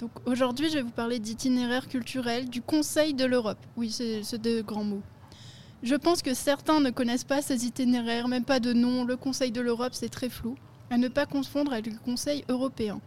[0.00, 3.58] Donc aujourd'hui, je vais vous parler d'itinéraire culturel du Conseil de l'Europe.
[3.76, 5.02] Oui, c'est de grands mots.
[5.82, 9.04] Je pense que certains ne connaissent pas ces itinéraires, même pas de nom.
[9.04, 10.56] Le Conseil de l'Europe, c'est très flou.
[10.88, 12.98] À ne pas confondre avec le Conseil européen.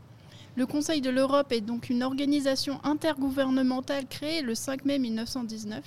[0.56, 5.84] Le Conseil de l'Europe est donc une organisation intergouvernementale créée le 5 mai 1919.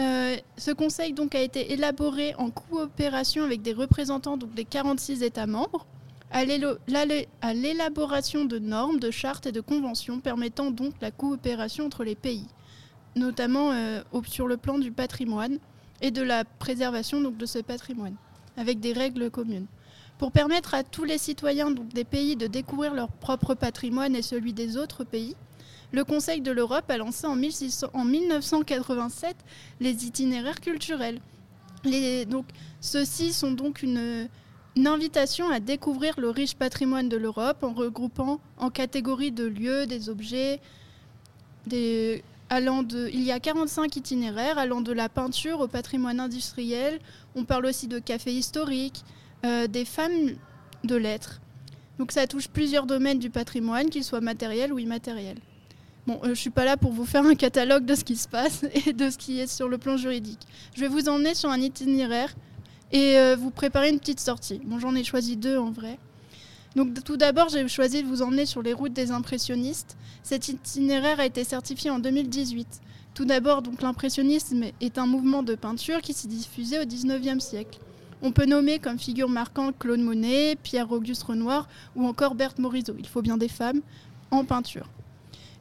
[0.00, 5.22] Euh, ce conseil donc a été élaboré en coopération avec des représentants donc, des 46
[5.22, 5.86] États membres
[6.34, 6.44] à
[7.54, 12.48] l'élaboration de normes, de chartes et de conventions permettant donc la coopération entre les pays,
[13.14, 15.60] notamment euh, sur le plan du patrimoine
[16.00, 18.16] et de la préservation donc, de ce patrimoine,
[18.56, 19.66] avec des règles communes.
[20.18, 24.22] Pour permettre à tous les citoyens donc, des pays de découvrir leur propre patrimoine et
[24.22, 25.36] celui des autres pays,
[25.92, 29.36] le Conseil de l'Europe a lancé en, 1987
[29.78, 31.20] les itinéraires culturels.
[32.28, 32.46] donc,
[32.80, 34.28] Ceux-ci sont donc une,
[34.86, 40.08] invitation à découvrir le riche patrimoine de l'Europe en regroupant en catégories de lieux, des
[40.08, 40.60] objets,
[42.50, 47.00] allant de, il y a 45 itinéraires allant de la peinture au patrimoine industriel.
[47.34, 49.04] On parle aussi de cafés historiques,
[49.44, 50.34] euh, des femmes
[50.84, 51.40] de lettres.
[51.98, 55.38] Donc ça touche plusieurs domaines du patrimoine, qu'ils soient matériels ou immatériels.
[56.06, 58.16] Bon, euh, je ne suis pas là pour vous faire un catalogue de ce qui
[58.16, 60.40] se passe et de ce qui est sur le plan juridique.
[60.74, 62.34] Je vais vous emmener sur un itinéraire
[62.92, 64.60] et euh, vous préparer une petite sortie.
[64.64, 65.98] Bon, j'en ai choisi deux en vrai.
[67.04, 69.96] Tout d'abord, j'ai choisi de vous emmener sur les routes des impressionnistes.
[70.24, 72.80] Cet itinéraire a été certifié en 2018.
[73.14, 77.78] Tout d'abord, l'impressionnisme est un mouvement de peinture qui s'est diffusé au 19e siècle.
[78.22, 82.96] On peut nommer comme figure marquante Claude Monet, Pierre-Auguste Renoir ou encore Berthe Morisot.
[82.98, 83.82] Il faut bien des femmes
[84.32, 84.88] en peinture.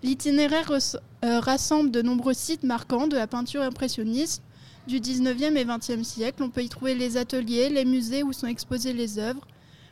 [0.02, 4.42] L'itinéraire euh, rassemble de nombreux sites marquants de la peinture impressionniste
[4.88, 6.44] du 19e et 20e siècle.
[6.44, 9.46] On peut y trouver les ateliers, les musées où sont exposées les œuvres.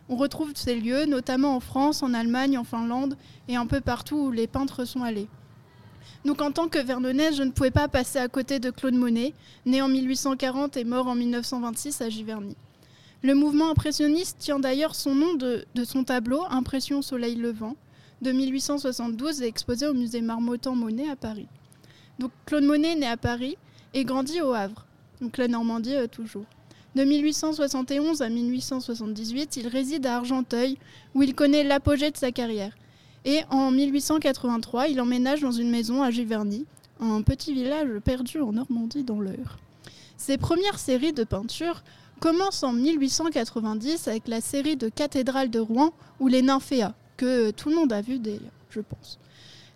[0.10, 3.16] On retrouve ces lieux notamment en France, en Allemagne, en Finlande
[3.48, 5.28] et un peu partout où les peintres sont allés.
[6.26, 9.34] Donc en tant que Vernonnaise, je ne pouvais pas passer à côté de Claude Monet,
[9.66, 12.56] né en 1840 et mort en 1926 à Giverny.
[13.24, 17.76] Le mouvement impressionniste tient d'ailleurs son nom de, son tableau Impression soleil levant,
[18.22, 21.48] de 1872 est exposé au musée Marmottan-Monet à Paris.
[22.20, 23.58] Donc Claude Monet naît à Paris
[23.94, 24.86] et grandit au Havre,
[25.22, 26.46] donc la Normandie euh, toujours.
[26.96, 30.78] De 1871 à 1878, il réside à Argenteuil,
[31.16, 32.76] où il connaît l'apogée de sa carrière.
[33.24, 36.66] Et en 1883, il emménage dans une maison à Giverny,
[37.00, 39.58] un petit village perdu en Normandie dans l'Eure.
[40.18, 41.84] Ses premières séries de peintures
[42.20, 47.70] commencent en 1890 avec la série de cathédrales de Rouen ou les nymphéas, que tout
[47.70, 49.18] le monde a vu d'ailleurs, je pense.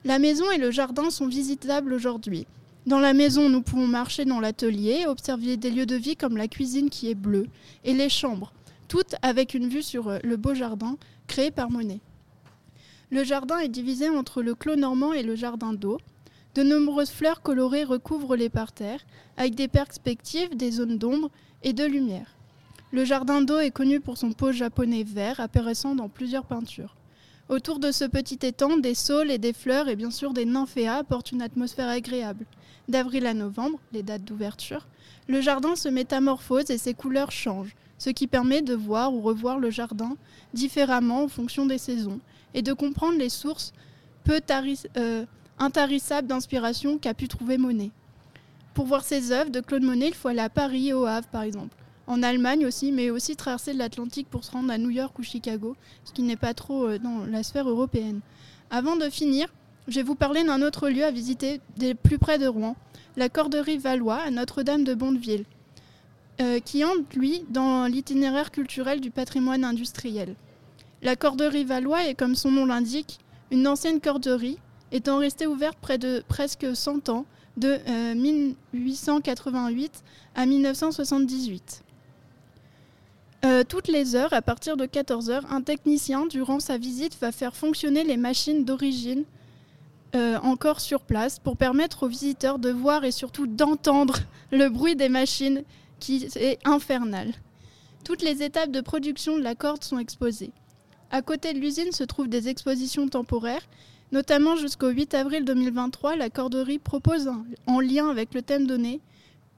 [0.03, 2.45] La maison et le jardin sont visitables aujourd'hui.
[2.85, 6.47] Dans la maison, nous pouvons marcher dans l'atelier, observer des lieux de vie comme la
[6.47, 7.47] cuisine qui est bleue
[7.83, 8.53] et les chambres,
[8.87, 10.95] toutes avec une vue sur euh, le beau jardin
[11.25, 11.99] créé par Monet.
[13.09, 15.97] Le jardin est divisé entre le clos normand et le jardin d'eau.
[16.53, 19.03] De nombreuses fleurs colorées recouvrent les parterres,
[19.35, 21.31] avec des perspectives, des zones d'ombre
[21.63, 22.35] et de lumière.
[22.91, 26.95] Le jardin d'eau est connu pour son pot japonais vert apparaissant dans plusieurs peintures.
[27.49, 30.97] Autour de ce petit étang, des saules et des fleurs et bien sûr des nymphéas
[30.97, 32.45] apportent une atmosphère agréable.
[32.87, 34.87] D'avril à novembre, les dates d'ouverture,
[35.27, 39.57] le jardin se métamorphose et ses couleurs changent, ce qui permet de voir ou revoir
[39.57, 40.15] le jardin
[40.53, 42.19] différemment en fonction des saisons
[42.53, 43.73] et de comprendre les sources
[44.23, 44.39] peu
[44.97, 45.25] euh,
[45.57, 47.91] intarissables d'inspiration qu'a pu trouver Monet.
[48.73, 51.27] Pour voir ses œuvres de Claude Monet, il faut aller à Paris et au Havre
[51.27, 51.75] par exemple
[52.07, 55.75] en Allemagne aussi, mais aussi traverser l'Atlantique pour se rendre à New York ou Chicago,
[56.03, 58.21] ce qui n'est pas trop euh, dans la sphère européenne.
[58.69, 59.47] Avant de finir,
[59.87, 61.61] je vais vous parler d'un autre lieu à visiter
[62.03, 62.75] plus près de Rouen,
[63.17, 65.45] la Corderie Valois à Notre-Dame de Bondeville,
[66.41, 70.35] euh, qui entre, lui, dans l'itinéraire culturel du patrimoine industriel.
[71.01, 73.19] La Corderie Valois est, comme son nom l'indique,
[73.51, 74.57] une ancienne corderie,
[74.91, 77.25] étant restée ouverte près de presque 100 ans,
[77.57, 77.77] de
[78.15, 81.83] 1888 euh, à 1978.
[83.45, 87.31] Euh, toutes les heures, à partir de 14 heures, un technicien, durant sa visite, va
[87.31, 89.23] faire fonctionner les machines d'origine
[90.15, 94.19] euh, encore sur place pour permettre aux visiteurs de voir et surtout d'entendre
[94.51, 95.63] le bruit des machines
[95.99, 97.33] qui est infernal.
[98.03, 100.51] Toutes les étapes de production de la corde sont exposées.
[101.11, 103.67] À côté de l'usine se trouvent des expositions temporaires,
[104.11, 107.29] notamment jusqu'au 8 avril 2023, la corderie propose,
[107.67, 109.01] en lien avec le thème donné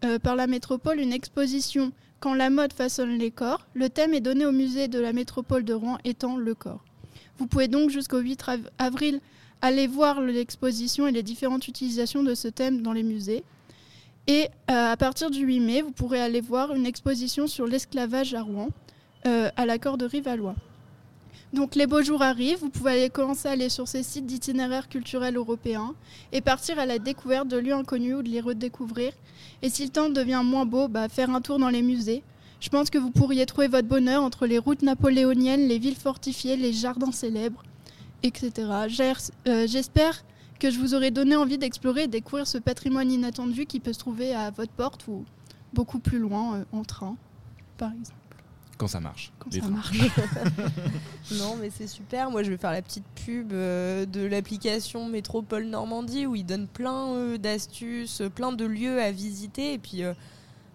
[0.06, 4.22] euh, par la métropole, une exposition quand la mode façonne les corps, le thème est
[4.22, 6.84] donné au musée de la métropole de Rouen étant le corps.
[7.38, 8.44] Vous pouvez donc jusqu'au 8
[8.80, 9.20] avril
[9.62, 13.44] aller voir l'exposition et les différentes utilisations de ce thème dans les musées.
[14.28, 18.34] Et euh, à partir du 8 mai, vous pourrez aller voir une exposition sur l'esclavage
[18.34, 18.70] à Rouen,
[19.26, 20.56] euh, à la corderie Valois.
[21.54, 25.38] Donc les beaux jours arrivent, vous pouvez commencer à aller sur ces sites d'itinéraires culturels
[25.38, 25.96] européens
[26.34, 29.14] et partir à la découverte de lieux inconnus ou de les redécouvrir.
[29.62, 32.22] Et si le temps devient moins beau, bah, faire un tour dans les musées.
[32.60, 36.58] Je pense que vous pourriez trouver votre bonheur entre les routes napoléoniennes, les villes fortifiées,
[36.58, 37.64] les jardins célèbres,
[38.24, 38.52] etc.
[39.48, 40.24] Euh, J'espère
[40.60, 44.00] que je vous aurai donné envie d'explorer et découvrir ce patrimoine inattendu qui peut se
[44.00, 45.24] trouver à votre porte ou
[45.74, 47.16] beaucoup plus loin euh, en train,
[47.78, 48.18] par exemple,
[48.78, 49.32] Quand ça marche.
[49.40, 49.70] quand ça trains.
[49.70, 49.98] marche.
[51.40, 52.32] Non, mais c'est super.
[52.32, 56.68] Moi, je vais faire la petite pub euh, de l'application Métropole Normandie où ils donnent
[56.68, 59.74] plein euh, d'astuces, plein de lieux à visiter.
[59.74, 60.14] Et puis, euh,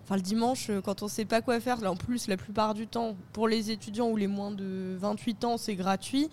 [0.05, 2.87] enfin, le dimanche, quand on sait pas quoi faire, là, en plus, la plupart du
[2.87, 6.29] temps, pour les étudiants ou les moins de 28 ans, c'est gratuit.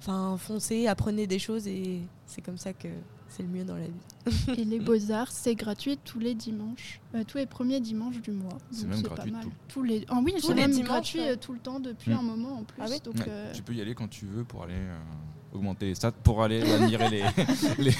[0.00, 2.88] Enfin, foncez, apprenez des choses et c'est comme ça que
[3.28, 4.56] c'est le mieux dans la vie.
[4.60, 8.58] Et les beaux-arts, c'est gratuit tous les dimanches, euh, tous les premiers dimanches du mois.
[8.72, 9.42] C'est même pas gratuit mal.
[9.44, 9.52] tout.
[9.68, 10.04] Tous les...
[10.08, 11.28] Ah oui, c'est même dimanches, gratuit ouais.
[11.32, 12.18] euh, tout le temps depuis Mm.
[12.18, 12.82] un moment en plus.
[12.82, 14.98] Ah oui donc, Ouais, euh, Tu peux y aller quand tu veux pour aller euh,
[15.52, 17.22] augmenter les stats, pour aller admirer les,
[17.78, 17.94] les,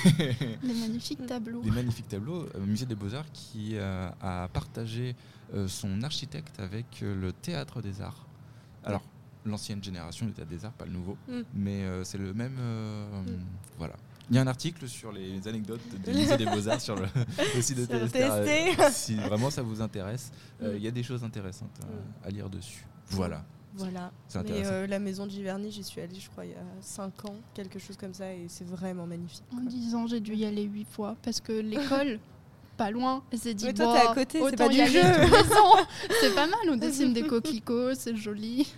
[0.63, 1.61] les magnifiques tableaux.
[1.65, 2.47] les magnifiques tableaux.
[2.57, 5.15] Euh, Musée des Beaux-Arts qui euh, a partagé
[5.55, 8.27] euh, son architecte avec euh, le Théâtre des Arts.
[8.85, 9.03] Alors,
[9.45, 11.41] l'ancienne génération du Théâtre des Arts, pas le nouveau, Mm.
[11.55, 12.57] mais euh, c'est le même.
[12.59, 13.45] euh, Mm.
[13.79, 13.95] Voilà.
[14.31, 17.07] Il y a un article sur les anecdotes du Musée des Beaux-Arts sur le,
[17.57, 18.17] le site de TST.
[18.17, 18.91] euh.
[18.93, 20.31] Si vraiment ça vous intéresse,
[20.63, 20.77] euh, Mm.
[20.77, 21.81] il y a des choses intéressantes
[22.25, 22.85] à lire dessus.
[23.09, 23.45] Voilà.
[23.75, 24.13] Voilà.
[24.29, 24.73] C'est Mais intéressant.
[24.73, 27.37] euh, la maison de Giverny, j'y suis allée, je crois, il y a 5 ans,
[27.55, 29.45] quelque chose comme ça, et c'est vraiment magnifique.
[29.57, 32.19] En 10 ans, j'ai dû y aller 8 fois parce que l'école,
[32.81, 35.03] pas loin, elle s'est dit Mais toi, t'es à côté, c'est pas du jeu.
[36.23, 38.73] C'est pas mal, on dessine des coquelicots, c'est joli.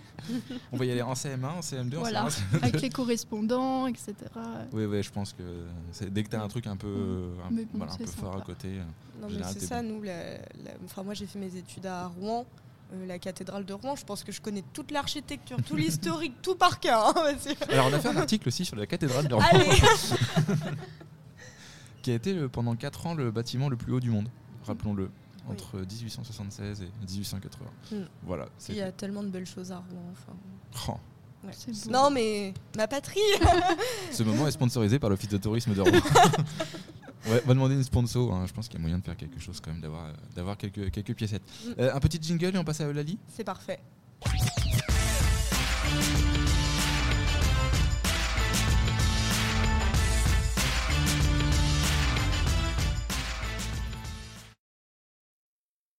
[0.73, 2.25] On va y aller en CM1, en CM2, Voilà.
[2.25, 2.57] en CM1.
[2.63, 4.13] Avec les correspondants, etc.
[4.73, 5.43] Oui, oui, je pense que
[6.09, 8.11] dès que tu as un truc un peu, un, Mais bon, voilà, un c'est peu
[8.11, 8.67] fort à côté.
[8.67, 12.07] euh, Non, mais c'est ça, nous, la- la- enfin, moi j'ai fait mes études à
[12.07, 12.45] Rouen,
[12.93, 13.95] euh, la cathédrale de Rouen.
[13.95, 17.17] Je pense que je connais toute l'architecture, tout l'historique, tout par cœur.
[17.17, 17.35] hein,
[17.69, 19.69] Alors, on a fait un article aussi sur la cathédrale de Rouen, Allez
[22.03, 24.29] qui a été euh, pendant 4 ans le bâtiment le plus haut du monde,
[24.67, 25.09] rappelons-le,
[25.49, 27.65] entre 1876 et 1880.
[27.91, 27.95] Mm.
[28.23, 28.45] Voilà.
[28.69, 30.03] Il y a tellement de belles choses à Rouen.
[30.11, 30.33] Enfin.
[30.93, 30.99] Oh,
[31.45, 31.51] Ouais.
[31.89, 33.19] Non, mais ma patrie
[34.13, 35.91] ce moment est sponsorisé par l'Office de tourisme de Rouen.
[37.25, 38.33] Ouais, va demander une sponsor.
[38.33, 40.11] hein, Je pense qu'il y a moyen de faire quelque chose quand même, d'avoir, euh,
[40.35, 41.41] d'avoir quelques, quelques piécettes.
[41.65, 41.69] Mm.
[41.79, 43.17] Euh, un petit jingle et on passe à Eulalie?
[43.29, 43.79] C'est parfait.